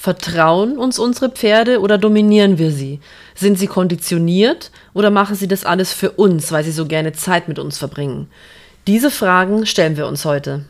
[0.00, 3.00] Vertrauen uns unsere Pferde oder dominieren wir sie?
[3.34, 7.48] Sind sie konditioniert oder machen sie das alles für uns, weil sie so gerne Zeit
[7.48, 8.26] mit uns verbringen?
[8.86, 10.64] Diese Fragen stellen wir uns heute.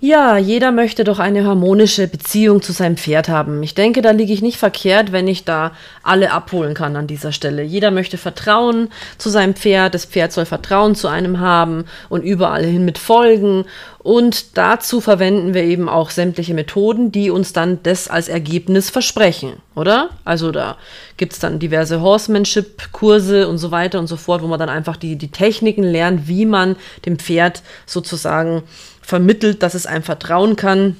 [0.00, 3.60] Ja, jeder möchte doch eine harmonische Beziehung zu seinem Pferd haben.
[3.64, 5.72] Ich denke, da liege ich nicht verkehrt, wenn ich da
[6.04, 7.64] alle abholen kann an dieser Stelle.
[7.64, 12.64] Jeder möchte Vertrauen zu seinem Pferd, das Pferd soll Vertrauen zu einem haben und überall
[12.64, 13.64] hin mit folgen.
[13.98, 19.54] Und dazu verwenden wir eben auch sämtliche Methoden, die uns dann das als Ergebnis versprechen,
[19.74, 20.10] oder?
[20.24, 20.76] Also da
[21.16, 24.96] gibt es dann diverse Horsemanship-Kurse und so weiter und so fort, wo man dann einfach
[24.96, 28.62] die, die Techniken lernt, wie man dem Pferd sozusagen
[29.08, 30.94] vermittelt, dass es einem vertrauen kann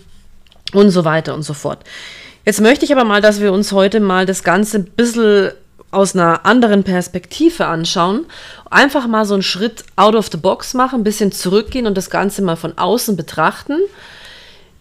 [0.73, 1.80] und so weiter und so fort.
[2.47, 5.51] Jetzt möchte ich aber mal, dass wir uns heute mal das Ganze ein bisschen
[5.91, 8.25] aus einer anderen Perspektive anschauen.
[8.71, 12.09] Einfach mal so einen Schritt out of the box machen, ein bisschen zurückgehen und das
[12.09, 13.77] Ganze mal von außen betrachten.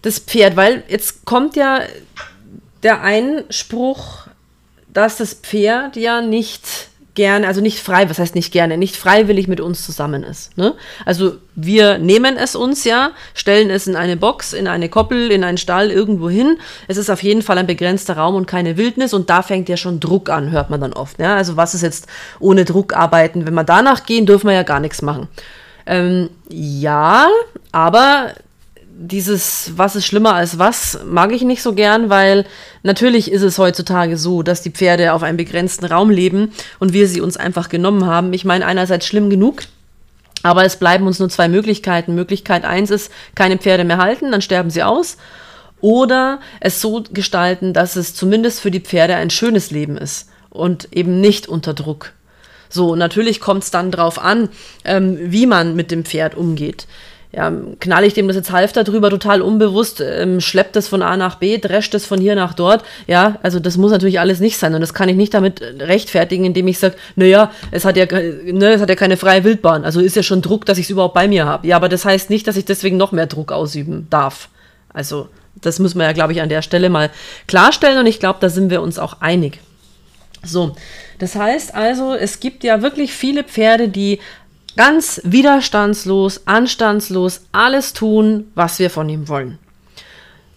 [0.03, 1.81] Das Pferd, weil jetzt kommt ja
[2.83, 4.27] der Einspruch,
[4.87, 6.63] dass das Pferd ja nicht
[7.17, 10.55] gerne, also nicht frei, was heißt nicht gerne, nicht freiwillig mit uns zusammen ist.
[10.55, 10.75] Ne?
[11.03, 15.43] Also wir nehmen es uns ja, stellen es in eine Box, in eine Koppel, in
[15.43, 16.57] einen Stall, irgendwo hin.
[16.87, 19.77] Es ist auf jeden Fall ein begrenzter Raum und keine Wildnis und da fängt ja
[19.77, 21.19] schon Druck an, hört man dann oft.
[21.19, 21.35] Ja?
[21.35, 22.05] Also was ist jetzt
[22.39, 23.47] ohne Druck arbeiten?
[23.47, 25.27] Wenn wir danach gehen, dürfen wir ja gar nichts machen.
[25.87, 27.27] Ähm, ja,
[27.71, 28.33] aber
[28.99, 32.45] dieses Was ist schlimmer als was mag ich nicht so gern, weil
[32.83, 37.07] natürlich ist es heutzutage so, dass die Pferde auf einem begrenzten Raum leben und wir
[37.07, 38.33] sie uns einfach genommen haben.
[38.33, 39.63] Ich meine, einerseits schlimm genug,
[40.41, 42.15] aber es bleiben uns nur zwei Möglichkeiten.
[42.15, 45.17] Möglichkeit eins ist, keine Pferde mehr halten, dann sterben sie aus.
[45.79, 50.89] Oder es so gestalten, dass es zumindest für die Pferde ein schönes Leben ist und
[50.91, 52.13] eben nicht unter Druck.
[52.67, 54.49] So, natürlich kommt es dann drauf an,
[54.83, 56.87] ähm, wie man mit dem Pferd umgeht
[57.33, 61.17] ja, knall ich dem das jetzt half darüber total unbewusst, ähm, schleppt das von A
[61.17, 62.83] nach B, drescht es von hier nach dort.
[63.05, 66.45] Ja, also das muss natürlich alles nicht sein und das kann ich nicht damit rechtfertigen,
[66.45, 69.99] indem ich sage, naja, es hat ja, ne, es hat ja keine freie Wildbahn, also
[69.99, 71.67] ist ja schon Druck, dass ich es überhaupt bei mir habe.
[71.67, 74.49] Ja, aber das heißt nicht, dass ich deswegen noch mehr Druck ausüben darf.
[74.93, 77.09] Also das müssen wir ja, glaube ich, an der Stelle mal
[77.47, 79.59] klarstellen und ich glaube, da sind wir uns auch einig.
[80.43, 80.75] So,
[81.19, 84.19] das heißt also, es gibt ja wirklich viele Pferde, die
[84.77, 89.57] Ganz widerstandslos, anstandslos alles tun, was wir von ihm wollen.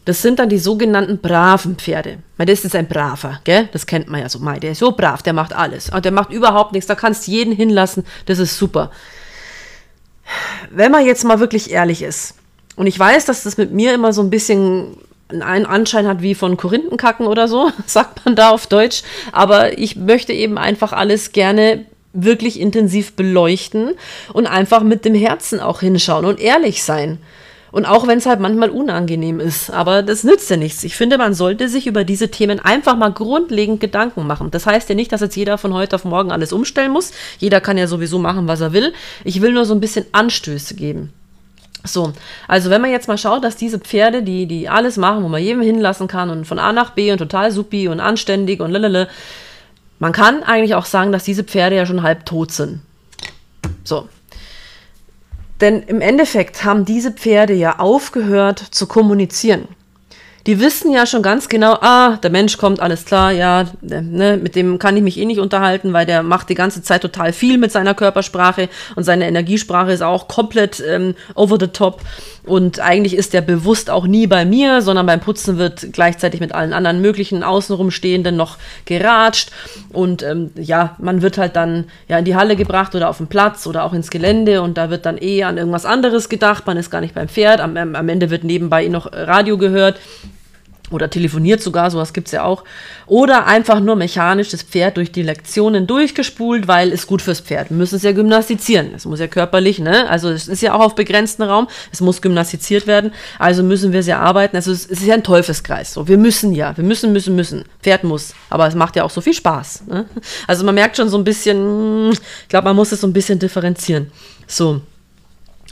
[0.04, 2.19] Das sind dann die sogenannten braven Pferde.
[2.36, 3.69] Weil das ist ein braver, gell?
[3.72, 4.38] Das kennt man ja so.
[4.38, 5.91] Mai, der ist so brav, der macht alles.
[5.91, 6.86] Und der macht überhaupt nichts.
[6.86, 8.04] Da kannst du jeden hinlassen.
[8.26, 8.91] Das ist super.
[10.70, 12.34] Wenn man jetzt mal wirklich ehrlich ist,
[12.76, 14.97] und ich weiß, dass das mit mir immer so ein bisschen
[15.28, 19.02] einen Anschein hat wie von Korinthenkacken oder so, sagt man da auf Deutsch.
[19.32, 23.93] Aber ich möchte eben einfach alles gerne wirklich intensiv beleuchten
[24.32, 27.19] und einfach mit dem Herzen auch hinschauen und ehrlich sein.
[27.72, 30.82] Und auch wenn es halt manchmal unangenehm ist, aber das nützt ja nichts.
[30.82, 34.50] Ich finde, man sollte sich über diese Themen einfach mal grundlegend Gedanken machen.
[34.50, 37.12] Das heißt ja nicht, dass jetzt jeder von heute auf morgen alles umstellen muss.
[37.38, 38.93] Jeder kann ja sowieso machen, was er will.
[39.22, 41.12] Ich will nur so ein bisschen Anstöße geben.
[41.84, 42.12] So,
[42.47, 45.43] also wenn man jetzt mal schaut, dass diese Pferde, die, die alles machen, wo man
[45.43, 49.09] jedem hinlassen kann und von A nach B und total supi und anständig und lalala,
[50.00, 52.81] man kann eigentlich auch sagen, dass diese Pferde ja schon halb tot sind.
[53.84, 54.09] So.
[55.61, 59.69] Denn im Endeffekt haben diese Pferde ja aufgehört zu kommunizieren.
[60.46, 64.54] Die wissen ja schon ganz genau, ah, der Mensch kommt, alles klar, ja, ne, mit
[64.54, 67.58] dem kann ich mich eh nicht unterhalten, weil der macht die ganze Zeit total viel
[67.58, 72.00] mit seiner Körpersprache und seine Energiesprache ist auch komplett ähm, over the top.
[72.46, 76.54] Und eigentlich ist der bewusst auch nie bei mir, sondern beim Putzen wird gleichzeitig mit
[76.54, 79.50] allen anderen möglichen außenrum stehenden noch geratscht.
[79.92, 83.26] Und ähm, ja, man wird halt dann ja in die Halle gebracht oder auf den
[83.26, 86.66] Platz oder auch ins Gelände und da wird dann eh an irgendwas anderes gedacht.
[86.66, 87.60] Man ist gar nicht beim Pferd.
[87.60, 90.00] Am, am Ende wird nebenbei eh noch Radio gehört
[90.90, 92.64] oder telefoniert sogar, sowas gibt es ja auch.
[93.06, 97.70] Oder einfach nur mechanisch das Pferd durch die Lektionen durchgespult, weil es gut fürs Pferd.
[97.70, 98.90] Wir müssen es ja gymnastizieren.
[98.94, 100.08] Es muss ja körperlich, ne?
[100.08, 101.69] Also es ist ja auch auf begrenzten Raum.
[101.92, 103.12] Es muss gymnastiziert werden.
[103.38, 104.56] Also müssen wir es ja arbeiten.
[104.56, 105.94] Also es ist ja ein Teufelskreis.
[105.94, 106.76] So, wir müssen ja.
[106.76, 107.64] Wir müssen, müssen, müssen.
[107.82, 108.34] Pferd muss.
[108.48, 109.84] Aber es macht ja auch so viel Spaß.
[109.86, 110.06] Ne?
[110.46, 113.38] Also man merkt schon so ein bisschen, ich glaube, man muss es so ein bisschen
[113.38, 114.10] differenzieren.
[114.46, 114.81] So.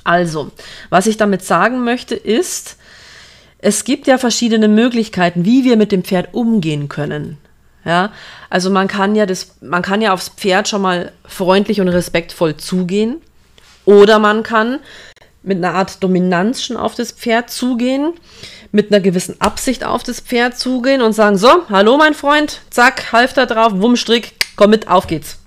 [0.04, 0.50] Also,
[0.88, 2.77] was ich damit sagen möchte ist,
[3.58, 7.38] es gibt ja verschiedene Möglichkeiten, wie wir mit dem Pferd umgehen können.
[7.84, 8.12] Ja,
[8.50, 12.56] also man kann ja das, man kann ja aufs Pferd schon mal freundlich und respektvoll
[12.56, 13.20] zugehen.
[13.84, 14.80] Oder man kann
[15.42, 18.12] mit einer Art Dominanz schon auf das Pferd zugehen,
[18.72, 23.12] mit einer gewissen Absicht auf das Pferd zugehen und sagen, so, hallo mein Freund, zack,
[23.12, 25.38] Halfter drauf, Wummstrick, komm mit, auf geht's.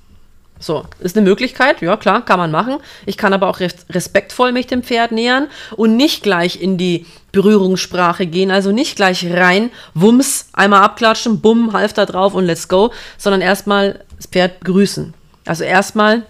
[0.62, 2.78] So, ist eine Möglichkeit, ja klar, kann man machen.
[3.08, 8.28] Ich kann aber auch respektvoll mich dem Pferd nähern und nicht gleich in die Berührungssprache
[8.28, 12.94] gehen, also nicht gleich rein, wumms, einmal abklatschen, bumm, half da drauf und let's go,
[13.18, 15.16] sondern erstmal das Pferd grüßen.
[15.46, 16.28] Also erstmal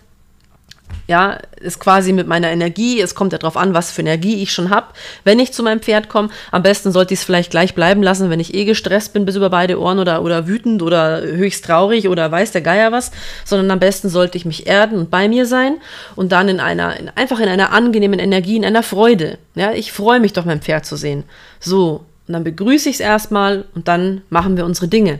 [1.08, 4.54] ja, ist quasi mit meiner Energie, es kommt ja darauf an, was für Energie ich
[4.54, 4.88] schon habe.
[5.24, 8.30] Wenn ich zu meinem Pferd komme, am besten sollte ich es vielleicht gleich bleiben lassen,
[8.30, 12.08] wenn ich eh gestresst bin bis über beide Ohren oder, oder wütend oder höchst traurig
[12.08, 13.12] oder weiß der Geier was,
[13.46, 15.78] sondern am besten sollte ich mich erden und bei mir sein
[16.16, 19.38] und dann in einer, in, einfach in einer angenehmen Energie, in einer Freude.
[19.56, 21.24] Ja, ich freue mich doch, mein Pferd zu sehen.
[21.60, 25.20] So, und dann begrüße ich es erstmal und dann machen wir unsere Dinge.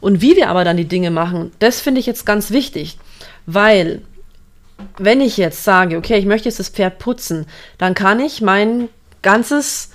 [0.00, 2.98] Und wie wir aber dann die Dinge machen, das finde ich jetzt ganz wichtig,
[3.46, 4.02] weil
[4.98, 7.46] wenn ich jetzt sage, okay, ich möchte jetzt das Pferd putzen,
[7.78, 8.88] dann kann ich mein
[9.22, 9.90] ganzes,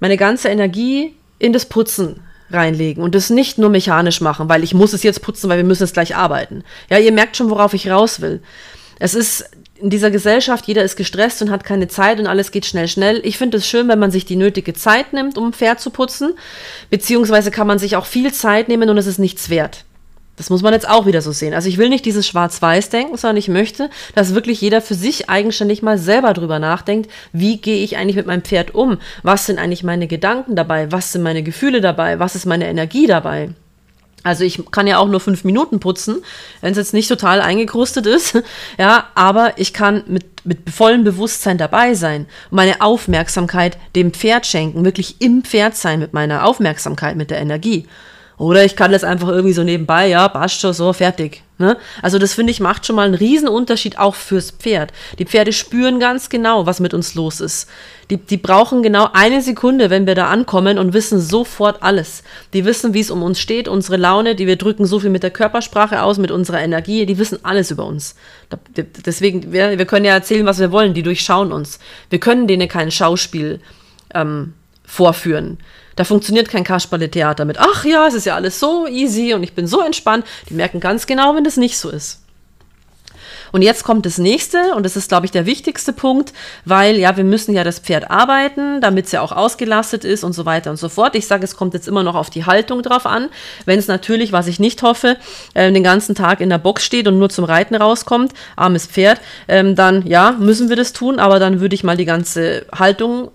[0.00, 2.20] meine ganze Energie in das Putzen
[2.50, 5.64] reinlegen und das nicht nur mechanisch machen, weil ich muss es jetzt putzen, weil wir
[5.64, 6.64] müssen es gleich arbeiten.
[6.90, 8.42] Ja, ihr merkt schon, worauf ich raus will.
[8.98, 12.66] Es ist in dieser Gesellschaft, jeder ist gestresst und hat keine Zeit und alles geht
[12.66, 13.20] schnell, schnell.
[13.24, 15.90] Ich finde es schön, wenn man sich die nötige Zeit nimmt, um ein Pferd zu
[15.90, 16.34] putzen,
[16.88, 19.84] beziehungsweise kann man sich auch viel Zeit nehmen und es ist nichts wert.
[20.42, 21.54] Das muss man jetzt auch wieder so sehen.
[21.54, 25.82] Also ich will nicht dieses Schwarz-Weiß-Denken, sondern ich möchte, dass wirklich jeder für sich eigenständig
[25.82, 28.98] mal selber drüber nachdenkt, wie gehe ich eigentlich mit meinem Pferd um?
[29.22, 30.90] Was sind eigentlich meine Gedanken dabei?
[30.90, 32.18] Was sind meine Gefühle dabei?
[32.18, 33.50] Was ist meine Energie dabei?
[34.24, 36.24] Also ich kann ja auch nur fünf Minuten putzen,
[36.60, 38.36] wenn es jetzt nicht total eingekrustet ist,
[38.78, 44.84] ja, aber ich kann mit, mit vollem Bewusstsein dabei sein meine Aufmerksamkeit dem Pferd schenken,
[44.84, 47.86] wirklich im Pferd sein mit meiner Aufmerksamkeit, mit der Energie.
[48.42, 51.44] Oder ich kann das einfach irgendwie so nebenbei, ja, passt schon so, fertig.
[51.58, 51.76] Ne?
[52.02, 54.92] Also das finde ich macht schon mal einen riesen Unterschied auch fürs Pferd.
[55.20, 57.68] Die Pferde spüren ganz genau, was mit uns los ist.
[58.10, 62.24] Die, die brauchen genau eine Sekunde, wenn wir da ankommen und wissen sofort alles.
[62.52, 65.22] Die wissen, wie es um uns steht, unsere Laune, die wir drücken so viel mit
[65.22, 68.16] der Körpersprache aus, mit unserer Energie, die wissen alles über uns.
[69.06, 71.78] Deswegen, wir, wir können ja erzählen, was wir wollen, die durchschauen uns.
[72.10, 73.60] Wir können denen kein Schauspiel
[74.12, 74.54] ähm,
[74.84, 75.58] vorführen.
[75.96, 79.54] Da funktioniert kein Kasperle-Theater mit, ach ja, es ist ja alles so easy und ich
[79.54, 80.24] bin so entspannt.
[80.48, 82.22] Die merken ganz genau, wenn das nicht so ist.
[83.52, 86.32] Und jetzt kommt das nächste, und das ist, glaube ich, der wichtigste Punkt,
[86.64, 90.32] weil ja, wir müssen ja das Pferd arbeiten, damit es ja auch ausgelastet ist und
[90.32, 91.14] so weiter und so fort.
[91.14, 93.28] Ich sage, es kommt jetzt immer noch auf die Haltung drauf an.
[93.66, 95.18] Wenn es natürlich, was ich nicht hoffe,
[95.52, 99.20] äh, den ganzen Tag in der Box steht und nur zum Reiten rauskommt, armes Pferd,
[99.48, 103.30] ähm, dann ja, müssen wir das tun, aber dann würde ich mal die ganze Haltung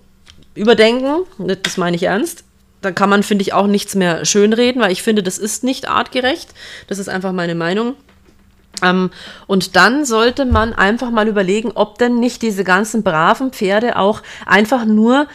[0.55, 1.25] überdenken.
[1.63, 2.46] Das meine ich ernst
[2.81, 5.89] da kann man, finde ich, auch nichts mehr schönreden, weil ich finde, das ist nicht
[5.89, 6.49] artgerecht.
[6.87, 7.95] Das ist einfach meine Meinung.
[8.83, 9.09] Ähm,
[9.47, 14.21] und dann sollte man einfach mal überlegen, ob denn nicht diese ganzen braven Pferde auch
[14.45, 15.27] einfach nur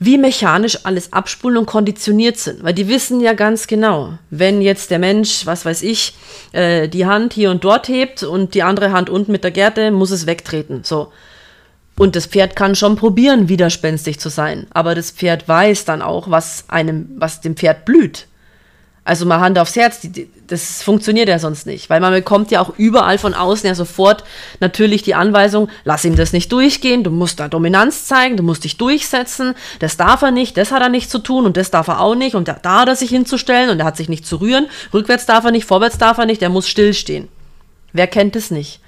[0.00, 2.64] wie mechanisch alles abspulen und konditioniert sind.
[2.64, 6.14] Weil die wissen ja ganz genau, wenn jetzt der Mensch, was weiß ich,
[6.52, 9.90] äh, die Hand hier und dort hebt und die andere Hand unten mit der Gerte,
[9.90, 10.82] muss es wegtreten.
[10.82, 11.12] So.
[11.96, 14.66] Und das Pferd kann schon probieren, widerspenstig zu sein.
[14.72, 18.26] Aber das Pferd weiß dann auch, was einem, was dem Pferd blüht.
[19.06, 22.62] Also mal Hand aufs Herz, die, das funktioniert ja sonst nicht, weil man bekommt ja
[22.62, 24.24] auch überall von außen ja sofort
[24.60, 28.64] natürlich die Anweisung, lass ihm das nicht durchgehen, du musst da Dominanz zeigen, du musst
[28.64, 31.88] dich durchsetzen, das darf er nicht, das hat er nicht zu tun und das darf
[31.88, 34.26] er auch nicht und da, da hat er sich hinzustellen und er hat sich nicht
[34.26, 37.28] zu rühren, rückwärts darf er nicht, vorwärts darf er nicht, der muss stillstehen.
[37.92, 38.80] Wer kennt es nicht?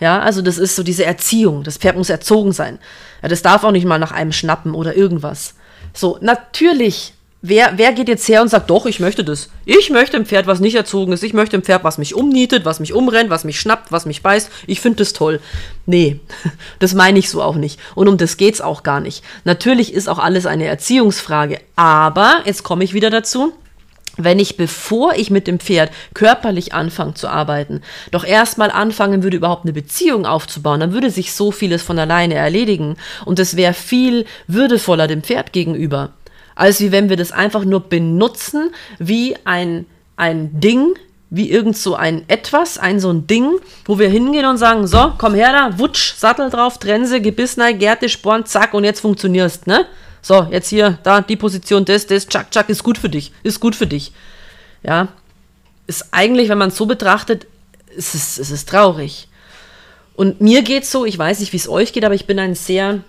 [0.00, 1.62] Ja, also das ist so diese Erziehung.
[1.62, 2.78] Das Pferd muss erzogen sein.
[3.22, 5.54] Ja, das darf auch nicht mal nach einem schnappen oder irgendwas.
[5.94, 7.12] So, natürlich.
[7.42, 9.50] Wer, wer geht jetzt her und sagt, doch, ich möchte das.
[9.66, 11.22] Ich möchte ein Pferd, was nicht erzogen ist.
[11.22, 14.22] Ich möchte ein Pferd, was mich umnietet, was mich umrennt, was mich schnappt, was mich
[14.22, 14.50] beißt.
[14.66, 15.40] Ich finde das toll.
[15.84, 16.18] Nee,
[16.80, 17.78] das meine ich so auch nicht.
[17.94, 19.22] Und um das geht's auch gar nicht.
[19.44, 21.60] Natürlich ist auch alles eine Erziehungsfrage.
[21.76, 23.52] Aber, jetzt komme ich wieder dazu,
[24.16, 29.36] wenn ich, bevor ich mit dem Pferd körperlich anfange zu arbeiten, doch erstmal anfangen würde,
[29.36, 33.74] überhaupt eine Beziehung aufzubauen, dann würde sich so vieles von alleine erledigen und es wäre
[33.74, 36.10] viel würdevoller dem Pferd gegenüber,
[36.54, 40.94] als wie wenn wir das einfach nur benutzen wie ein, ein Ding,
[41.28, 43.50] wie irgend so ein etwas, ein so ein Ding,
[43.84, 48.08] wo wir hingehen und sagen, so, komm her da, wutsch, Sattel drauf, Trense, Gebissnei, Gerte,
[48.08, 49.86] Sporn, zack und jetzt funktionierst, ne?
[50.26, 53.60] So, jetzt hier, da, die Position, das, das, tschak, tschak, ist gut für dich, ist
[53.60, 54.10] gut für dich.
[54.82, 55.06] Ja,
[55.86, 57.46] ist eigentlich, wenn man es so betrachtet,
[57.96, 59.28] ist es, ist es traurig.
[60.16, 62.40] Und mir geht es so, ich weiß nicht, wie es euch geht, aber ich bin
[62.40, 63.04] ein sehr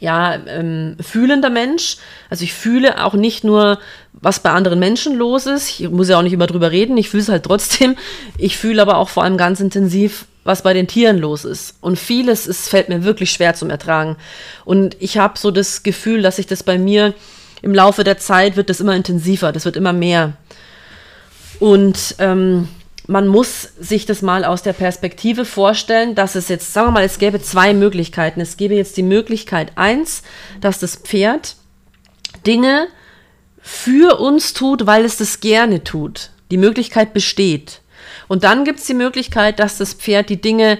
[0.00, 1.98] ja, ähm, fühlender Mensch.
[2.28, 3.78] Also ich fühle auch nicht nur,
[4.12, 5.78] was bei anderen Menschen los ist.
[5.78, 6.96] Ich muss ja auch nicht immer drüber reden.
[6.96, 7.94] Ich fühle es halt trotzdem.
[8.36, 11.76] Ich fühle aber auch vor allem ganz intensiv, was bei den Tieren los ist.
[11.80, 14.16] Und vieles ist, fällt mir wirklich schwer zum Ertragen.
[14.64, 17.14] Und ich habe so das Gefühl, dass sich das bei mir
[17.62, 20.32] im Laufe der Zeit wird das immer intensiver, das wird immer mehr.
[21.60, 22.68] Und ähm,
[23.06, 27.04] man muss sich das mal aus der Perspektive vorstellen, dass es jetzt, sagen wir mal,
[27.04, 28.40] es gäbe zwei Möglichkeiten.
[28.40, 30.22] Es gäbe jetzt die Möglichkeit eins,
[30.60, 31.56] dass das Pferd
[32.46, 32.88] Dinge
[33.60, 36.30] für uns tut, weil es das gerne tut.
[36.50, 37.81] Die Möglichkeit besteht.
[38.32, 40.78] Und dann gibt es die Möglichkeit, dass das Pferd die Dinge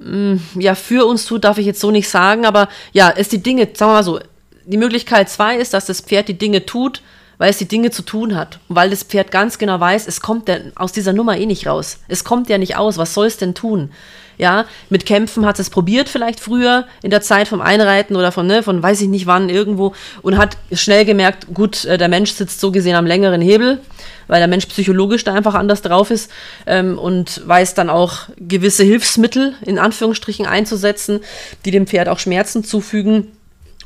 [0.00, 3.28] mh, mm, ja für uns tut, darf ich jetzt so nicht sagen, aber ja, es
[3.28, 4.18] die Dinge, sagen wir mal so,
[4.66, 7.00] die Möglichkeit zwei ist, dass das Pferd die Dinge tut,
[7.38, 8.58] weil es die Dinge zu tun hat.
[8.66, 12.00] Weil das Pferd ganz genau weiß, es kommt ja aus dieser Nummer eh nicht raus.
[12.08, 12.98] Es kommt ja nicht aus.
[12.98, 13.92] Was soll es denn tun?
[14.36, 18.48] Ja, mit Kämpfen hat es probiert, vielleicht früher in der Zeit vom Einreiten oder von,
[18.48, 22.32] ne, von weiß ich nicht wann irgendwo und hat schnell gemerkt, gut, äh, der Mensch
[22.32, 23.80] sitzt so gesehen am längeren Hebel,
[24.28, 26.30] weil der Mensch psychologisch da einfach anders drauf ist
[26.66, 31.20] ähm, und weiß dann auch gewisse Hilfsmittel in Anführungsstrichen einzusetzen,
[31.64, 33.32] die dem Pferd auch Schmerzen zufügen.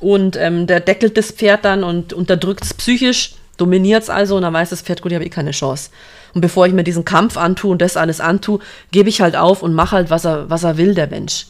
[0.01, 4.43] Und ähm, der deckelt das Pferd dann und unterdrückt es psychisch dominiert es also und
[4.43, 5.91] dann weiß das Pferd, gut, ich habe eh keine Chance.
[6.35, 8.59] Und bevor ich mir diesen Kampf antue und das alles antue,
[8.91, 11.47] gebe ich halt auf und mache halt, was er, was er will, der Mensch.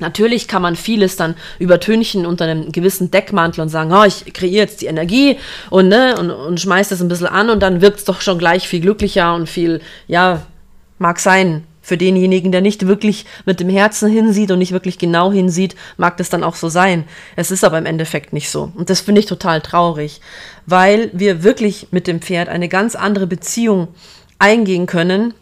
[0.00, 4.64] Natürlich kann man vieles dann übertünchen unter einem gewissen Deckmantel und sagen, oh, ich kreiere
[4.64, 5.36] jetzt die Energie
[5.70, 8.38] und, ne, und, und schmeiß das ein bisschen an und dann wirkt es doch schon
[8.38, 10.42] gleich viel glücklicher und viel, ja,
[10.98, 15.32] mag sein, für denjenigen, der nicht wirklich mit dem Herzen hinsieht und nicht wirklich genau
[15.32, 17.04] hinsieht, mag das dann auch so sein.
[17.36, 18.70] Es ist aber im Endeffekt nicht so.
[18.74, 20.20] Und das finde ich total traurig,
[20.66, 23.88] weil wir wirklich mit dem Pferd eine ganz andere Beziehung
[24.38, 25.34] eingehen können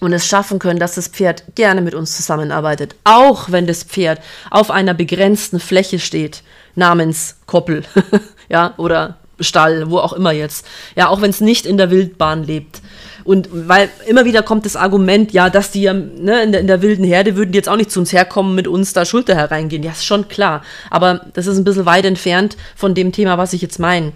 [0.00, 4.20] und es schaffen können, dass das Pferd gerne mit uns zusammenarbeitet, auch wenn das Pferd
[4.50, 6.42] auf einer begrenzten Fläche steht,
[6.74, 7.84] namens Koppel,
[8.48, 10.66] ja, oder Stall, wo auch immer jetzt.
[10.96, 12.80] Ja, auch wenn es nicht in der Wildbahn lebt.
[13.24, 16.82] Und weil immer wieder kommt das Argument, ja, dass die ne, in, der, in der
[16.82, 19.82] wilden Herde würden die jetzt auch nicht zu uns herkommen, mit uns da Schulter hereingehen.
[19.82, 20.64] Ja, ist schon klar.
[20.90, 24.12] Aber das ist ein bisschen weit entfernt von dem Thema, was ich jetzt meine.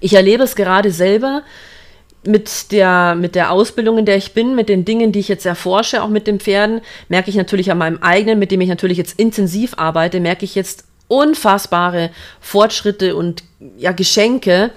[0.00, 1.42] Ich erlebe es gerade selber
[2.26, 5.46] mit der, mit der Ausbildung, in der ich bin, mit den Dingen, die ich jetzt
[5.46, 8.98] erforsche, auch mit den Pferden, merke ich natürlich an meinem eigenen, mit dem ich natürlich
[8.98, 13.44] jetzt intensiv arbeite, merke ich jetzt unfassbare Fortschritte und
[13.78, 14.70] ja, Geschenke,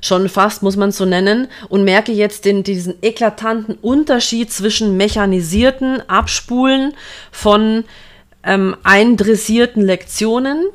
[0.00, 4.96] schon fast, muss man es so nennen, und merke jetzt den, diesen eklatanten Unterschied zwischen
[4.96, 6.94] mechanisierten Abspulen
[7.32, 7.84] von
[8.42, 10.66] ähm, eindressierten Lektionen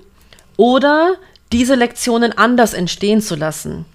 [0.57, 1.15] oder
[1.51, 3.85] diese Lektionen anders entstehen zu lassen.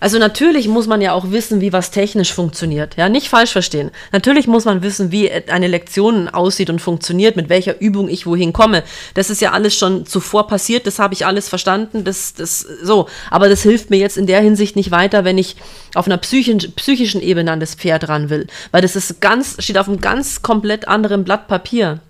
[0.00, 2.96] Also natürlich muss man ja auch wissen, wie was technisch funktioniert.
[2.96, 3.90] Ja, nicht falsch verstehen.
[4.12, 8.52] Natürlich muss man wissen, wie eine Lektion aussieht und funktioniert, mit welcher Übung ich wohin
[8.52, 8.82] komme.
[9.14, 13.08] Das ist ja alles schon zuvor passiert, das habe ich alles verstanden, das, das, so.
[13.30, 15.56] Aber das hilft mir jetzt in der Hinsicht nicht weiter, wenn ich
[15.94, 18.46] auf einer psychischen, psychischen Ebene an das Pferd ran will.
[18.72, 22.00] Weil das ist ganz, steht auf einem ganz komplett anderen Blatt Papier.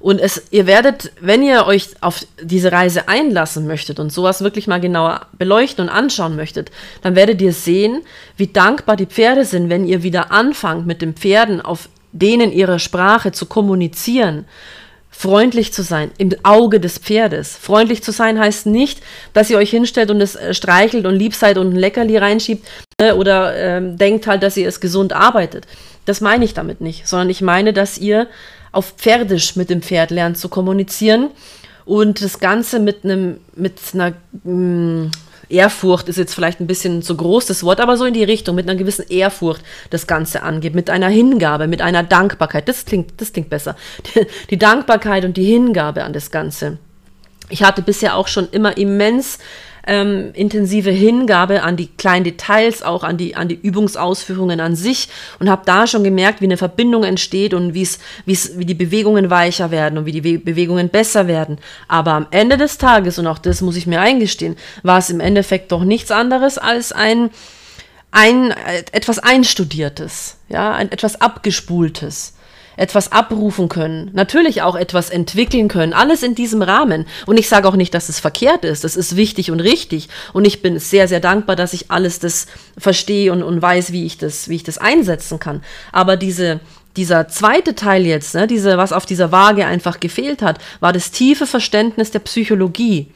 [0.00, 4.66] Und es, ihr werdet, wenn ihr euch auf diese Reise einlassen möchtet und sowas wirklich
[4.66, 6.70] mal genauer beleuchten und anschauen möchtet,
[7.02, 8.02] dann werdet ihr sehen,
[8.36, 12.78] wie dankbar die Pferde sind, wenn ihr wieder anfangt, mit den Pferden auf denen ihrer
[12.78, 14.46] Sprache zu kommunizieren
[15.20, 17.54] freundlich zu sein, im Auge des Pferdes.
[17.54, 19.02] Freundlich zu sein heißt nicht,
[19.34, 22.66] dass ihr euch hinstellt und es äh, streichelt und lieb seid und ein Leckerli reinschiebt
[22.96, 25.66] äh, oder äh, denkt halt, dass ihr es gesund arbeitet.
[26.06, 28.28] Das meine ich damit nicht, sondern ich meine, dass ihr
[28.72, 31.30] auf Pferdisch mit dem Pferd lernt zu kommunizieren
[31.84, 35.10] und das Ganze mit einem, mit einer mh, mm,
[35.50, 38.54] Ehrfurcht ist jetzt vielleicht ein bisschen zu groß das Wort, aber so in die Richtung,
[38.54, 42.68] mit einer gewissen Ehrfurcht das Ganze angeht, mit einer Hingabe, mit einer Dankbarkeit.
[42.68, 43.76] Das klingt, das klingt besser.
[44.06, 46.78] Die, die Dankbarkeit und die Hingabe an das Ganze.
[47.48, 49.38] Ich hatte bisher auch schon immer immens
[49.86, 55.08] ähm, intensive Hingabe an die kleinen Details, auch an die, an die Übungsausführungen an sich
[55.38, 59.30] und habe da schon gemerkt, wie eine Verbindung entsteht und wie's, wie's, wie die Bewegungen
[59.30, 61.58] weicher werden und wie die Bewegungen besser werden.
[61.88, 65.20] Aber am Ende des Tages, und auch das muss ich mir eingestehen, war es im
[65.20, 67.30] Endeffekt doch nichts anderes als ein,
[68.10, 68.52] ein
[68.92, 72.34] etwas Einstudiertes, ja, ein etwas Abgespultes
[72.80, 77.06] etwas abrufen können, natürlich auch etwas entwickeln können, alles in diesem Rahmen.
[77.26, 80.08] Und ich sage auch nicht, dass es verkehrt ist, das ist wichtig und richtig.
[80.32, 82.46] Und ich bin sehr, sehr dankbar, dass ich alles das
[82.78, 85.62] verstehe und, und weiß, wie ich das, wie ich das einsetzen kann.
[85.92, 86.60] Aber diese,
[86.96, 91.10] dieser zweite Teil jetzt, ne, diese, was auf dieser Waage einfach gefehlt hat, war das
[91.10, 93.08] tiefe Verständnis der Psychologie.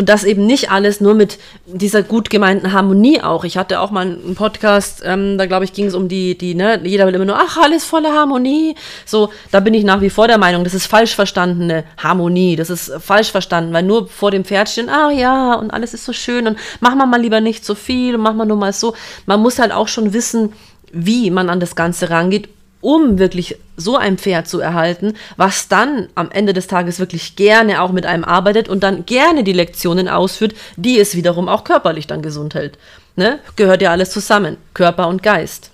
[0.00, 3.44] Und das eben nicht alles nur mit dieser gut gemeinten Harmonie auch.
[3.44, 6.54] Ich hatte auch mal einen Podcast, ähm, da glaube ich, ging es um die, die,
[6.54, 8.76] ne, jeder will immer nur, ach, alles voller Harmonie.
[9.04, 12.56] So, da bin ich nach wie vor der Meinung, das ist falsch verstandene Harmonie.
[12.56, 16.06] Das ist falsch verstanden, weil nur vor dem Pferd stehen, ach ja, und alles ist
[16.06, 18.72] so schön und machen wir mal lieber nicht so viel und machen wir nur mal
[18.72, 18.94] so.
[19.26, 20.54] Man muss halt auch schon wissen,
[20.94, 22.48] wie man an das Ganze rangeht
[22.80, 27.82] um wirklich so ein Pferd zu erhalten, was dann am Ende des Tages wirklich gerne
[27.82, 32.06] auch mit einem arbeitet und dann gerne die Lektionen ausführt, die es wiederum auch körperlich
[32.06, 32.78] dann gesund hält.
[33.16, 33.38] Ne?
[33.56, 35.70] Gehört ja alles zusammen, Körper und Geist.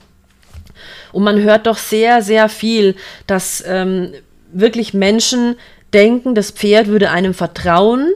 [1.13, 2.97] Und man hört doch sehr, sehr viel,
[3.27, 4.13] dass ähm,
[4.53, 5.57] wirklich Menschen
[5.93, 8.13] denken, das Pferd würde einem vertrauen,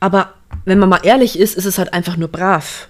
[0.00, 2.88] aber wenn man mal ehrlich ist, ist es halt einfach nur brav.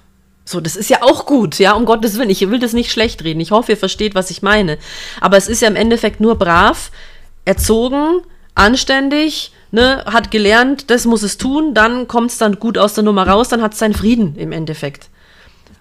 [0.48, 2.30] So, das ist ja auch gut, ja, um Gottes Willen.
[2.30, 3.38] Ich will das nicht schlecht reden.
[3.38, 4.78] Ich hoffe, ihr versteht, was ich meine.
[5.20, 6.90] Aber es ist ja im Endeffekt nur brav,
[7.44, 8.22] erzogen,
[8.54, 13.04] anständig, ne, hat gelernt, das muss es tun, dann kommt es dann gut aus der
[13.04, 15.10] Nummer raus, dann hat es seinen Frieden im Endeffekt.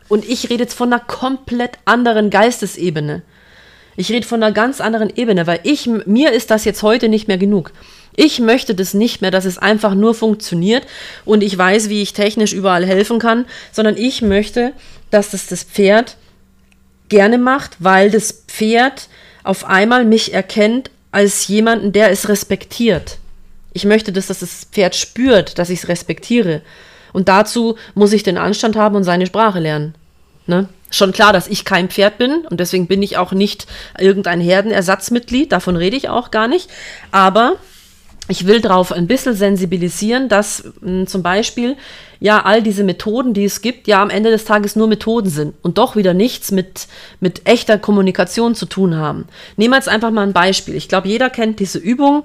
[0.09, 3.21] Und ich rede jetzt von einer komplett anderen Geistesebene.
[3.95, 7.29] Ich rede von einer ganz anderen Ebene, weil ich, mir ist das jetzt heute nicht
[7.29, 7.71] mehr genug.
[8.19, 10.87] Ich möchte das nicht mehr, dass es einfach nur funktioniert
[11.23, 14.73] und ich weiß, wie ich technisch überall helfen kann, sondern ich möchte,
[15.11, 16.17] dass das das Pferd
[17.09, 19.07] gerne macht, weil das Pferd
[19.43, 23.19] auf einmal mich erkennt als jemanden, der es respektiert.
[23.71, 26.63] Ich möchte, dass das Pferd spürt, dass ich es respektiere.
[27.13, 29.93] Und dazu muss ich den Anstand haben und seine Sprache lernen.
[30.47, 30.67] Ne?
[30.89, 33.67] Schon klar, dass ich kein Pferd bin und deswegen bin ich auch nicht
[33.99, 36.67] irgendein Herdenersatzmitglied, davon rede ich auch gar nicht.
[37.11, 37.57] Aber
[38.27, 41.75] ich will darauf ein bisschen sensibilisieren, dass mh, hm, zum Beispiel
[42.19, 45.53] ja all diese Methoden, die es gibt, ja am Ende des Tages nur Methoden sind
[45.61, 46.87] und doch wieder nichts mit,
[47.19, 49.25] mit echter Kommunikation zu tun haben.
[49.55, 50.75] Nehmen wir jetzt einfach mal ein Beispiel.
[50.75, 52.23] Ich glaube, jeder kennt diese Übung,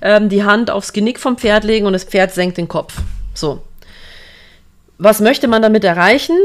[0.00, 2.94] ähm, die Hand aufs Genick vom Pferd legen und das Pferd senkt den Kopf.
[3.34, 3.62] So.
[4.98, 6.36] Was möchte man damit erreichen?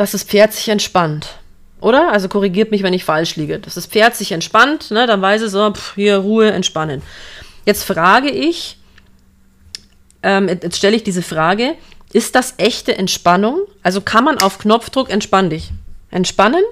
[0.00, 1.28] dass das Pferd sich entspannt.
[1.82, 2.10] Oder?
[2.10, 3.58] Also korrigiert mich, wenn ich falsch liege.
[3.58, 7.02] Dass das Pferd sich entspannt, ne, dann weiß es so, pff, hier Ruhe, entspannen.
[7.66, 8.78] Jetzt frage ich,
[10.22, 11.76] ähm, jetzt stelle ich diese Frage,
[12.12, 13.60] ist das echte Entspannung?
[13.82, 15.70] Also kann man auf Knopfdruck entspann dich
[16.10, 16.62] entspannen?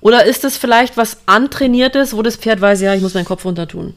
[0.00, 3.44] Oder ist es vielleicht was antrainiertes, wo das Pferd weiß, ja, ich muss meinen Kopf
[3.44, 3.94] runter tun?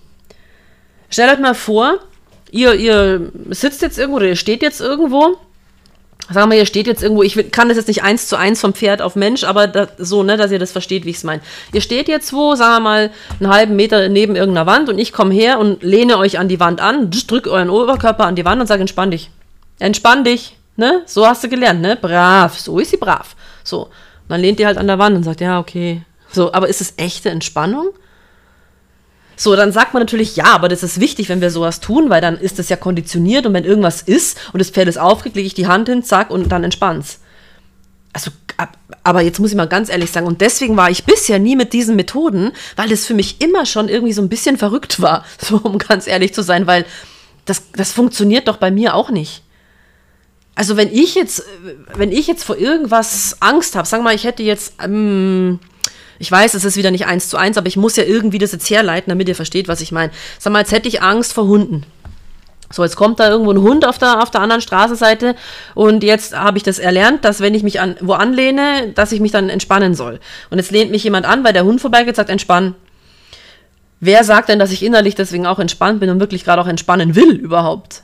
[1.10, 2.00] Stellt euch mal vor,
[2.51, 5.38] ihr, ihr sitzt jetzt irgendwo oder ihr steht jetzt irgendwo
[6.30, 8.74] sagen wir, hier steht jetzt irgendwo, ich kann das jetzt nicht eins zu eins vom
[8.74, 11.42] Pferd auf Mensch, aber da, so, ne, dass ihr das versteht, wie ich es meine.
[11.74, 15.14] Ihr steht jetzt wo, sagen wir mal, einen halben Meter neben irgendeiner Wand und ich
[15.14, 18.62] komme her und lehne euch an die Wand an, drück euren Oberkörper an die Wand
[18.62, 19.30] und sage, entspann dich.
[19.80, 21.03] Entspann dich, ne?
[21.06, 21.96] So hast du gelernt, ne?
[21.96, 23.36] Brav, so ist sie brav.
[23.64, 23.84] So.
[23.84, 26.01] Und dann lehnt ihr halt an der Wand und sagt, ja, okay.
[26.32, 27.90] So, aber ist es echte Entspannung?
[29.40, 32.22] So, dann sagt man natürlich, ja, aber das ist wichtig, wenn wir sowas tun, weil
[32.22, 35.46] dann ist das ja konditioniert und wenn irgendwas ist und das Pferd ist aufgeregt, lege
[35.46, 37.20] ich die Hand hin, zack, und dann entspannt's.
[38.14, 38.32] Also,
[39.04, 41.72] aber jetzt muss ich mal ganz ehrlich sagen, und deswegen war ich bisher nie mit
[41.72, 45.58] diesen Methoden, weil das für mich immer schon irgendwie so ein bisschen verrückt war, so
[45.58, 46.86] um ganz ehrlich zu sein, weil
[47.46, 49.44] das, das funktioniert doch bei mir auch nicht.
[50.56, 51.44] Also wenn ich jetzt,
[51.94, 55.60] wenn ich jetzt vor irgendwas Angst habe, wir mal, ich hätte jetzt, ähm,
[56.20, 58.51] ich weiß, es ist wieder nicht eins zu eins, aber ich muss ja irgendwie das
[58.51, 60.12] jetzt herleiten, damit ihr versteht, was ich meine.
[60.40, 61.86] Sag mal, jetzt hätte ich Angst vor Hunden.
[62.70, 65.36] So, jetzt kommt da irgendwo ein Hund auf der, auf der anderen Straßenseite
[65.74, 69.22] und jetzt habe ich das erlernt, dass wenn ich mich an, wo anlehne, dass ich
[69.22, 70.20] mich dann entspannen soll.
[70.50, 72.75] Und jetzt lehnt mich jemand an, weil der Hund vorbeigeht, sagt entspannen.
[74.00, 77.16] Wer sagt denn, dass ich innerlich deswegen auch entspannt bin und wirklich gerade auch entspannen
[77.16, 78.03] will überhaupt?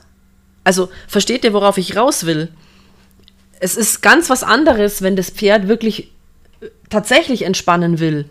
[0.64, 2.48] Also versteht ihr, worauf ich raus will?
[3.60, 6.10] Es ist ganz was anderes, wenn das Pferd wirklich
[6.90, 8.26] tatsächlich entspannen will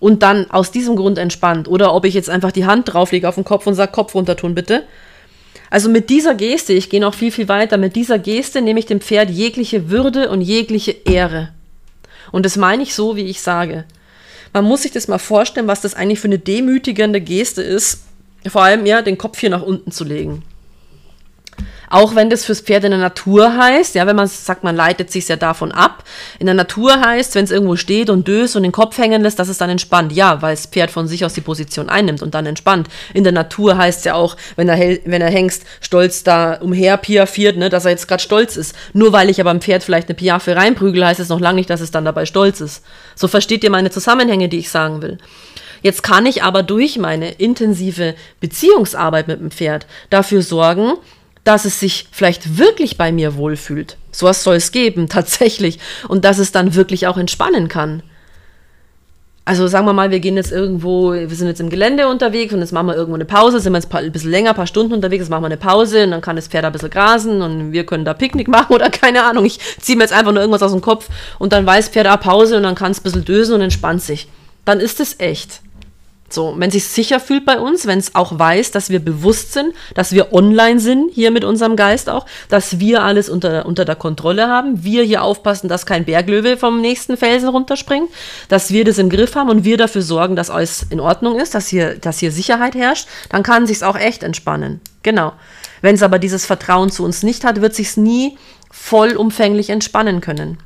[0.00, 3.36] und dann aus diesem Grund entspannt oder ob ich jetzt einfach die Hand drauflege auf
[3.36, 4.82] den Kopf und sage, Kopf runter tun bitte.
[5.70, 8.86] Also mit dieser Geste, ich gehe noch viel, viel weiter, mit dieser Geste nehme ich
[8.86, 11.50] dem Pferd jegliche Würde und jegliche Ehre.
[12.32, 13.84] Und das meine ich so, wie ich sage.
[14.52, 18.04] Man muss sich das mal vorstellen, was das eigentlich für eine demütigende Geste ist,
[18.46, 20.42] vor allem ja, den Kopf hier nach unten zu legen.
[21.94, 25.12] Auch wenn das fürs Pferd in der Natur heißt, ja, wenn man sagt, man leitet
[25.12, 26.02] sich ja davon ab.
[26.40, 29.38] In der Natur heißt, wenn es irgendwo steht und döst und den Kopf hängen lässt,
[29.38, 30.10] dass es dann entspannt.
[30.12, 32.88] Ja, weil das Pferd von sich aus die Position einnimmt und dann entspannt.
[33.12, 37.56] In der Natur heißt ja auch, wenn er, wenn er Hengst stolz da umher piafiert,
[37.56, 38.74] ne, dass er jetzt gerade stolz ist.
[38.92, 41.70] Nur weil ich aber am Pferd vielleicht eine Piaffe reinprügel, heißt es noch lange nicht,
[41.70, 42.82] dass es dann dabei stolz ist.
[43.14, 45.18] So versteht ihr meine Zusammenhänge, die ich sagen will.
[45.80, 50.94] Jetzt kann ich aber durch meine intensive Beziehungsarbeit mit dem Pferd dafür sorgen,
[51.44, 53.96] dass es sich vielleicht wirklich bei mir wohlfühlt.
[54.10, 55.78] Sowas soll es geben, tatsächlich.
[56.08, 58.02] Und dass es dann wirklich auch entspannen kann.
[59.46, 62.60] Also sagen wir mal, wir gehen jetzt irgendwo, wir sind jetzt im Gelände unterwegs und
[62.60, 64.94] jetzt machen wir irgendwo eine Pause, sind wir jetzt ein bisschen länger, ein paar Stunden
[64.94, 67.72] unterwegs, jetzt machen wir eine Pause und dann kann das Pferd ein bisschen grasen und
[67.72, 69.44] wir können da Picknick machen oder keine Ahnung.
[69.44, 72.16] Ich ziehe mir jetzt einfach nur irgendwas aus dem Kopf und dann weiß Pferd, ah,
[72.16, 74.28] Pause und dann kann es ein bisschen dösen und entspannt sich.
[74.64, 75.60] Dann ist es echt.
[76.34, 79.72] So, wenn sich sicher fühlt bei uns, wenn es auch weiß, dass wir bewusst sind,
[79.94, 83.94] dass wir online sind, hier mit unserem Geist auch, dass wir alles unter, unter der
[83.94, 88.10] Kontrolle haben, wir hier aufpassen, dass kein Berglöwe vom nächsten Felsen runterspringt,
[88.48, 91.54] dass wir das im Griff haben und wir dafür sorgen, dass alles in Ordnung ist,
[91.54, 94.80] dass hier, dass hier Sicherheit herrscht, dann kann sich's auch echt entspannen.
[95.04, 95.34] Genau.
[95.82, 98.36] Wenn es aber dieses Vertrauen zu uns nicht hat, wird sich's nie
[98.72, 100.58] vollumfänglich entspannen können.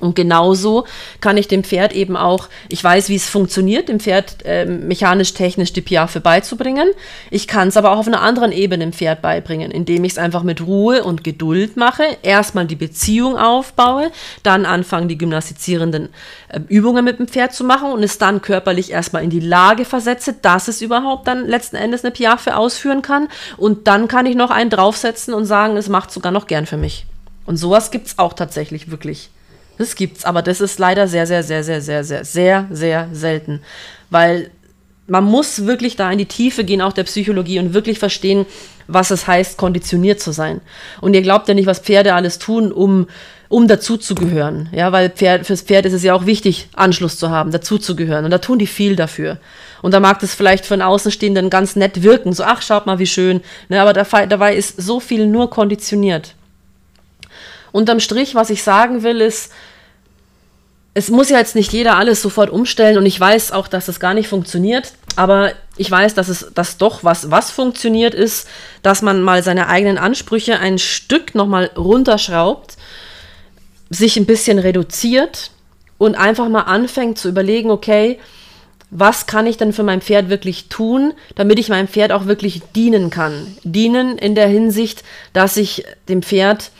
[0.00, 0.86] Und genauso
[1.20, 5.72] kann ich dem Pferd eben auch, ich weiß, wie es funktioniert, dem Pferd äh, mechanisch-technisch
[5.72, 6.88] die Piaffe beizubringen.
[7.30, 10.18] Ich kann es aber auch auf einer anderen Ebene dem Pferd beibringen, indem ich es
[10.18, 14.10] einfach mit Ruhe und Geduld mache, erstmal die Beziehung aufbaue,
[14.42, 16.08] dann anfangen, die gymnastizierenden
[16.48, 19.84] äh, Übungen mit dem Pferd zu machen und es dann körperlich erstmal in die Lage
[19.84, 23.28] versetze, dass es überhaupt dann letzten Endes eine Piaffe ausführen kann.
[23.56, 26.76] Und dann kann ich noch einen draufsetzen und sagen, es macht sogar noch gern für
[26.76, 27.06] mich.
[27.44, 29.30] Und sowas gibt es auch tatsächlich wirklich.
[29.78, 33.60] Das gibt's, aber das ist leider sehr, sehr, sehr, sehr, sehr, sehr, sehr, sehr selten.
[34.10, 34.50] Weil
[35.06, 38.46] man muss wirklich da in die Tiefe gehen, auch der Psychologie, und wirklich verstehen,
[38.86, 40.60] was es heißt, konditioniert zu sein.
[41.00, 43.06] Und ihr glaubt ja nicht, was Pferde alles tun, um,
[43.48, 44.68] um dazuzugehören.
[44.72, 48.24] Ja, weil Pferd, fürs Pferd ist es ja auch wichtig, Anschluss zu haben, dazuzugehören.
[48.24, 49.38] Und da tun die viel dafür.
[49.82, 52.32] Und da mag das vielleicht von Außenstehenden ganz nett wirken.
[52.32, 53.40] So, ach, schaut mal, wie schön.
[53.68, 56.34] Ne, aber dabei ist so viel nur konditioniert.
[57.72, 59.50] Unterm Strich, was ich sagen will, ist,
[60.94, 63.98] es muss ja jetzt nicht jeder alles sofort umstellen und ich weiß auch, dass es
[63.98, 68.46] gar nicht funktioniert, aber ich weiß, dass es dass doch was was funktioniert ist,
[68.82, 72.76] dass man mal seine eigenen Ansprüche ein Stück nochmal runterschraubt,
[73.88, 75.50] sich ein bisschen reduziert
[75.96, 78.18] und einfach mal anfängt zu überlegen, okay,
[78.90, 82.60] was kann ich denn für mein Pferd wirklich tun, damit ich meinem Pferd auch wirklich
[82.76, 83.56] dienen kann?
[83.64, 86.70] Dienen in der Hinsicht, dass ich dem Pferd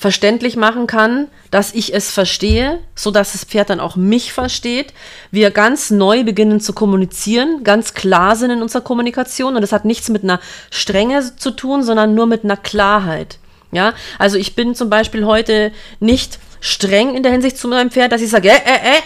[0.00, 4.94] verständlich machen kann, dass ich es verstehe, so dass das Pferd dann auch mich versteht.
[5.30, 9.84] Wir ganz neu beginnen zu kommunizieren, ganz klar sind in unserer Kommunikation und das hat
[9.84, 13.38] nichts mit einer Strenge zu tun, sondern nur mit einer Klarheit.
[13.72, 18.12] Ja, also ich bin zum Beispiel heute nicht streng in der Hinsicht zu meinem Pferd,
[18.12, 19.02] dass ich sage, äh, äh, äh,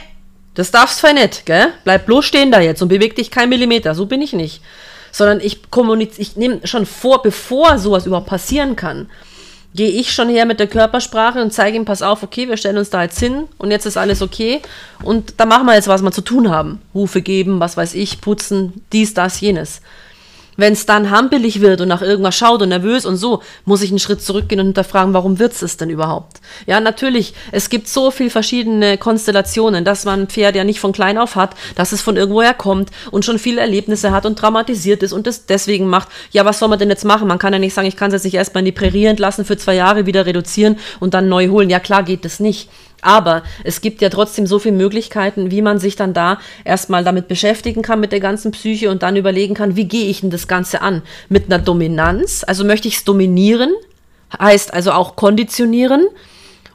[0.54, 1.72] das darfst du nicht, gell?
[1.82, 3.96] Bleib bloß stehen da jetzt und beweg dich kein Millimeter.
[3.96, 4.62] So bin ich nicht.
[5.10, 9.10] Sondern ich kommuniziere, ich nehme schon vor, bevor sowas überhaupt passieren kann,
[9.74, 12.78] gehe ich schon her mit der Körpersprache und zeige ihm, pass auf, okay, wir stellen
[12.78, 14.62] uns da jetzt hin und jetzt ist alles okay
[15.02, 16.80] und da machen wir jetzt, was wir zu tun haben.
[16.94, 19.80] Hufe geben, was weiß ich, putzen, dies, das, jenes.
[20.56, 23.90] Wenn es dann hampelig wird und nach irgendwas schaut und nervös und so, muss ich
[23.90, 26.40] einen Schritt zurückgehen und hinterfragen, warum wird es denn überhaupt?
[26.66, 30.92] Ja, natürlich, es gibt so viele verschiedene Konstellationen, dass man ein Pferd ja nicht von
[30.92, 35.02] klein auf hat, dass es von irgendwoher kommt und schon viele Erlebnisse hat und traumatisiert
[35.02, 36.08] ist und das deswegen macht.
[36.30, 37.28] Ja, was soll man denn jetzt machen?
[37.28, 39.44] Man kann ja nicht sagen, ich kann es jetzt nicht erstmal in die Prärie entlassen,
[39.44, 41.70] für zwei Jahre wieder reduzieren und dann neu holen.
[41.70, 42.68] Ja, klar geht das nicht.
[43.04, 47.28] Aber es gibt ja trotzdem so viele Möglichkeiten, wie man sich dann da erstmal damit
[47.28, 50.48] beschäftigen kann mit der ganzen Psyche und dann überlegen kann, wie gehe ich denn das
[50.48, 51.02] Ganze an?
[51.28, 53.72] Mit einer Dominanz, also möchte ich es dominieren,
[54.40, 56.06] heißt also auch konditionieren.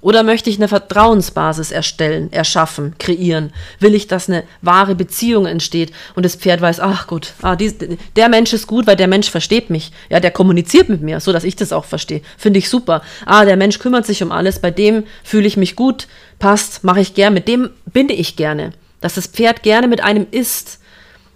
[0.01, 3.51] Oder möchte ich eine Vertrauensbasis erstellen, erschaffen, kreieren?
[3.79, 7.75] Will ich, dass eine wahre Beziehung entsteht und das Pferd weiß, ach gut, ah, dies,
[8.15, 9.91] der Mensch ist gut, weil der Mensch versteht mich.
[10.09, 12.21] Ja, der kommuniziert mit mir, so dass ich das auch verstehe.
[12.37, 13.01] Finde ich super.
[13.25, 16.07] Ah, der Mensch kümmert sich um alles, bei dem fühle ich mich gut,
[16.39, 18.71] passt, mache ich gern, mit dem binde ich gerne.
[19.01, 20.79] Dass das Pferd gerne mit einem ist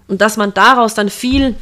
[0.07, 1.55] und dass man daraus dann viel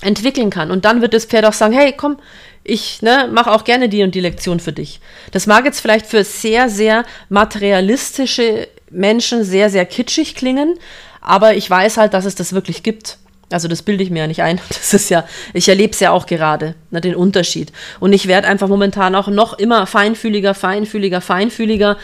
[0.00, 0.70] entwickeln kann.
[0.70, 2.18] Und dann wird das Pferd auch sagen, hey, komm,
[2.68, 5.00] ich ne, mache auch gerne die und die Lektion für dich.
[5.32, 10.78] Das mag jetzt vielleicht für sehr, sehr materialistische Menschen sehr, sehr kitschig klingen,
[11.20, 13.18] aber ich weiß halt, dass es das wirklich gibt.
[13.50, 14.60] Also das bilde ich mir ja nicht ein.
[14.68, 17.72] Das ist ja, ich erlebe es ja auch gerade, ne, den Unterschied.
[18.00, 21.96] Und ich werde einfach momentan auch noch immer feinfühliger, feinfühliger, feinfühliger.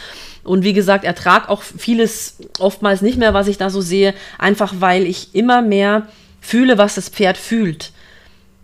[0.43, 4.75] Und wie gesagt, ertrag auch vieles oftmals nicht mehr, was ich da so sehe, einfach
[4.79, 6.07] weil ich immer mehr
[6.41, 7.93] fühle, was das Pferd fühlt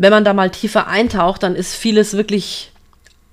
[0.00, 2.72] wenn man da mal tiefer eintaucht, dann ist vieles wirklich,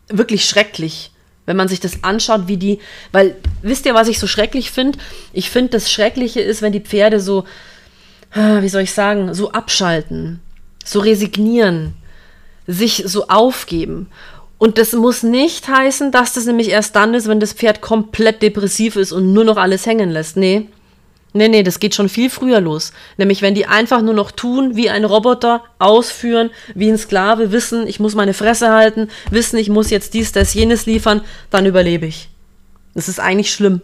[0.10, 1.12] wirklich schrecklich.
[1.46, 2.80] Wenn man sich das anschaut, wie die,
[3.14, 5.00] weil, wisst ihr, was ich so schrecklich finde?
[5.32, 7.46] Ich finde, das Schreckliche ist, wenn die Pferde so,
[8.34, 10.42] ah, wie soll ich sagen, so abschalten,
[10.84, 11.94] so resignieren,
[12.68, 14.10] sich so aufgeben.
[14.58, 18.42] Und das muss nicht heißen, dass das nämlich erst dann ist, wenn das Pferd komplett
[18.42, 20.36] depressiv ist und nur noch alles hängen lässt.
[20.36, 20.68] Nee,
[21.34, 22.94] Nee, nee, das geht schon viel früher los.
[23.18, 27.86] Nämlich, wenn die einfach nur noch tun, wie ein Roboter, ausführen, wie ein Sklave, wissen,
[27.86, 32.06] ich muss meine Fresse halten, wissen, ich muss jetzt dies, das, jenes liefern, dann überlebe
[32.06, 32.30] ich.
[32.96, 33.82] Das ist eigentlich schlimm.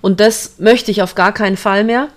[0.00, 2.08] Und das möchte ich auf gar keinen Fall mehr.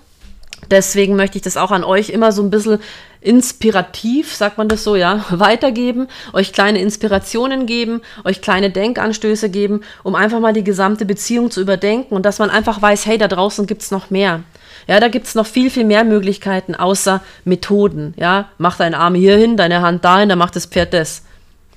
[0.70, 2.78] Deswegen möchte ich das auch an euch immer so ein bisschen
[3.20, 9.80] inspirativ, sagt man das so, ja, weitergeben, euch kleine Inspirationen geben, euch kleine Denkanstöße geben,
[10.02, 13.28] um einfach mal die gesamte Beziehung zu überdenken und dass man einfach weiß, hey, da
[13.28, 14.42] draußen gibt es noch mehr.
[14.86, 18.14] Ja, da gibt es noch viel, viel mehr Möglichkeiten außer Methoden.
[18.16, 21.22] Ja, mach deinen Arm hier hin, deine Hand dahin, dann macht das Pferd das.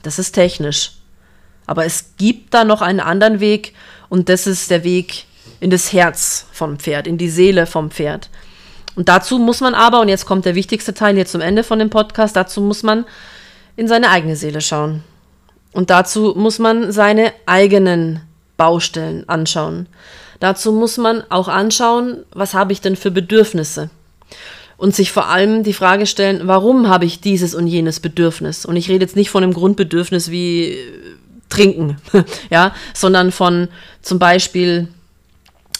[0.03, 0.91] Das ist technisch.
[1.65, 3.73] Aber es gibt da noch einen anderen Weg
[4.09, 5.25] und das ist der Weg
[5.59, 8.29] in das Herz vom Pferd, in die Seele vom Pferd.
[8.95, 11.79] Und dazu muss man aber, und jetzt kommt der wichtigste Teil hier zum Ende von
[11.79, 13.05] dem Podcast, dazu muss man
[13.75, 15.03] in seine eigene Seele schauen.
[15.71, 18.21] Und dazu muss man seine eigenen
[18.57, 19.87] Baustellen anschauen.
[20.39, 23.89] Dazu muss man auch anschauen, was habe ich denn für Bedürfnisse?
[24.77, 28.65] Und sich vor allem die Frage stellen, warum habe ich dieses und jenes Bedürfnis?
[28.65, 30.77] Und ich rede jetzt nicht von einem Grundbedürfnis wie äh,
[31.49, 31.97] trinken,
[32.49, 33.67] ja, sondern von
[34.01, 34.87] zum Beispiel,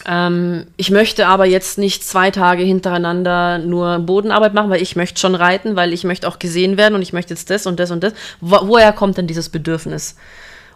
[0.04, 5.18] ähm, ich möchte aber jetzt nicht zwei Tage hintereinander nur Bodenarbeit machen, weil ich möchte
[5.18, 7.90] schon reiten, weil ich möchte auch gesehen werden und ich möchte jetzt das und das
[7.90, 8.12] und das.
[8.42, 10.16] Wo, woher kommt denn dieses Bedürfnis?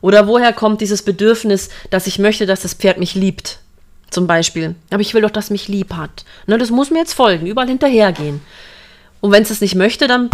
[0.00, 3.58] Oder woher kommt dieses Bedürfnis, dass ich möchte, dass das Pferd mich liebt?
[4.14, 4.76] Zum Beispiel.
[4.92, 6.24] Aber ich will doch, dass mich lieb hat.
[6.46, 8.40] Ne, das muss mir jetzt folgen, überall hinterhergehen.
[9.20, 10.30] Und wenn es es nicht möchte, dann,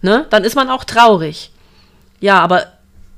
[0.00, 1.50] ne, dann ist man auch traurig.
[2.20, 2.66] Ja, aber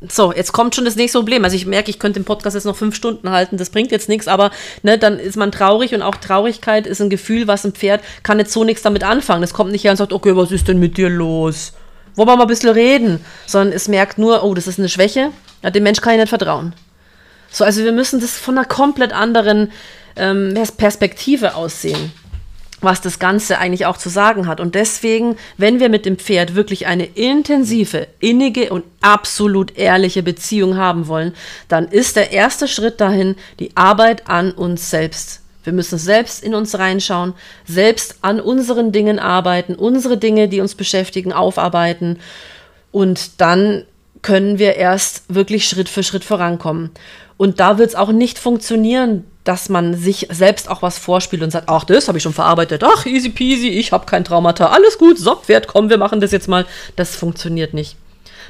[0.09, 1.45] so, jetzt kommt schon das nächste Problem.
[1.45, 4.09] Also ich merke, ich könnte den Podcast jetzt noch fünf Stunden halten, das bringt jetzt
[4.09, 4.51] nichts, aber
[4.83, 8.39] ne, dann ist man traurig und auch Traurigkeit ist ein Gefühl, was ein Pferd kann
[8.39, 9.43] jetzt so nichts damit anfangen.
[9.43, 11.75] Es kommt nicht her und sagt, okay, was ist denn mit dir los?
[12.15, 13.23] Wollen wir mal ein bisschen reden?
[13.45, 16.31] Sondern es merkt nur, oh, das ist eine Schwäche, ja, dem Mensch kann ich nicht
[16.31, 16.73] vertrauen.
[17.51, 19.73] So, also wir müssen das von einer komplett anderen
[20.17, 22.13] ähm, Perspektive aussehen
[22.81, 24.61] was das Ganze eigentlich auch zu sagen hat.
[24.61, 30.77] Und deswegen, wenn wir mit dem Pferd wirklich eine intensive, innige und absolut ehrliche Beziehung
[30.77, 31.35] haben wollen,
[31.69, 35.41] dann ist der erste Schritt dahin die Arbeit an uns selbst.
[35.63, 37.35] Wir müssen selbst in uns reinschauen,
[37.67, 42.19] selbst an unseren Dingen arbeiten, unsere Dinge, die uns beschäftigen, aufarbeiten.
[42.93, 43.85] Und dann
[44.23, 46.91] können wir erst wirklich Schritt für Schritt vorankommen.
[47.41, 51.51] Und da wird es auch nicht funktionieren, dass man sich selbst auch was vorspielt und
[51.51, 54.99] sagt, ach, das habe ich schon verarbeitet, ach, easy peasy, ich habe kein Traumata, alles
[54.99, 56.67] gut, so, Pferd, komm, wir machen das jetzt mal.
[56.97, 57.97] Das funktioniert nicht.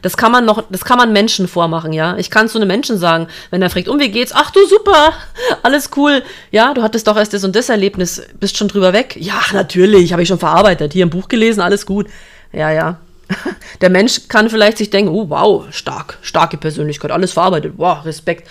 [0.02, 2.16] Das kann man noch, das kann man Menschen vormachen, ja.
[2.16, 4.32] Ich kann zu einem Menschen sagen, wenn er fragt, um wie geht's?
[4.34, 5.12] Ach du super,
[5.62, 6.24] alles cool.
[6.50, 9.16] Ja, du hattest doch erst das und das Erlebnis, bist schon drüber weg.
[9.20, 12.08] Ja, natürlich, habe ich schon verarbeitet, hier im Buch gelesen, alles gut.
[12.52, 12.98] Ja, ja.
[13.80, 18.48] Der Mensch kann vielleicht sich denken, oh wow, stark, starke Persönlichkeit, alles verarbeitet, wow, Respekt.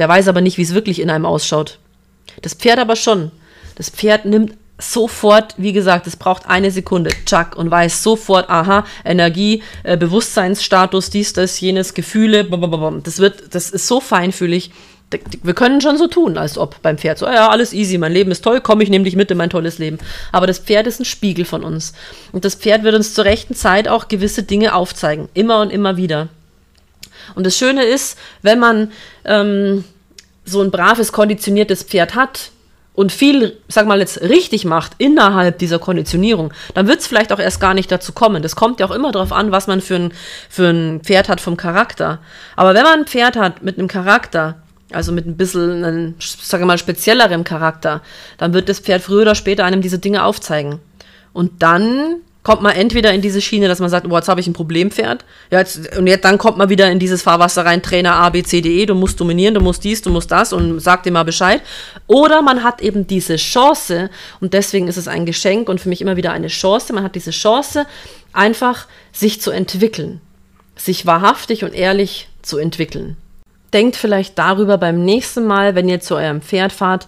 [0.00, 1.78] Der weiß aber nicht, wie es wirklich in einem ausschaut.
[2.40, 3.30] Das Pferd aber schon.
[3.76, 8.86] Das Pferd nimmt sofort, wie gesagt, es braucht eine Sekunde, tschack, und weiß sofort, aha,
[9.04, 12.44] Energie, äh, Bewusstseinsstatus, dies, das, jenes, Gefühle,
[13.04, 14.70] das wird, das ist so feinfühlig.
[15.42, 18.30] Wir können schon so tun, als ob beim Pferd so, ja, alles easy, mein Leben
[18.30, 19.98] ist toll, komm, ich nehme dich mit in mein tolles Leben.
[20.32, 21.92] Aber das Pferd ist ein Spiegel von uns.
[22.32, 25.28] Und das Pferd wird uns zur rechten Zeit auch gewisse Dinge aufzeigen.
[25.34, 26.28] Immer und immer wieder.
[27.34, 28.92] Und das Schöne ist, wenn man
[29.24, 29.84] ähm,
[30.44, 32.50] so ein braves, konditioniertes Pferd hat
[32.94, 37.38] und viel, sag mal jetzt, richtig macht innerhalb dieser Konditionierung, dann wird es vielleicht auch
[37.38, 38.42] erst gar nicht dazu kommen.
[38.42, 40.12] Das kommt ja auch immer darauf an, was man für ein,
[40.48, 42.18] für ein Pferd hat vom Charakter.
[42.56, 44.56] Aber wenn man ein Pferd hat mit einem Charakter,
[44.92, 48.02] also mit ein bisschen, einem, sag mal, speziellerem Charakter,
[48.38, 50.80] dann wird das Pferd früher oder später einem diese Dinge aufzeigen.
[51.32, 54.46] Und dann kommt man entweder in diese Schiene, dass man sagt, boah, jetzt habe ich
[54.46, 55.24] ein Problempferd.
[55.50, 58.42] Ja, jetzt, und jetzt, dann kommt man wieder in dieses Fahrwasser rein, Trainer A, B,
[58.42, 61.12] C, D, E, du musst dominieren, du musst dies, du musst das und sag dir
[61.12, 61.60] mal Bescheid.
[62.06, 64.08] Oder man hat eben diese Chance
[64.40, 66.94] und deswegen ist es ein Geschenk und für mich immer wieder eine Chance.
[66.94, 67.86] Man hat diese Chance,
[68.32, 70.20] einfach sich zu entwickeln,
[70.76, 73.16] sich wahrhaftig und ehrlich zu entwickeln.
[73.72, 77.06] Denkt vielleicht darüber beim nächsten Mal, wenn ihr zu eurem Pferd fahrt,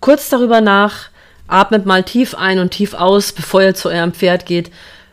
[0.00, 1.08] kurz darüber nach,
[1.48, 4.70] Atmet mal tief ein und tief aus, bevor ihr zu eurem Pferd geht.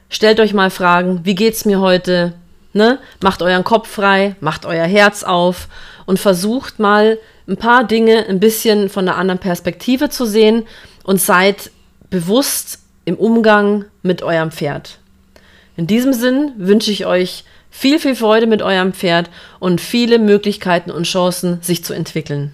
[0.09, 2.33] Stellt euch mal Fragen, wie geht's mir heute?
[2.73, 2.99] Ne?
[3.21, 5.67] Macht euren Kopf frei, macht euer Herz auf
[6.05, 10.65] und versucht mal ein paar Dinge ein bisschen von einer anderen Perspektive zu sehen
[11.03, 11.71] und seid
[12.09, 14.99] bewusst im Umgang mit eurem Pferd.
[15.75, 20.91] In diesem Sinn wünsche ich euch viel, viel Freude mit eurem Pferd und viele Möglichkeiten
[20.91, 22.53] und Chancen, sich zu entwickeln.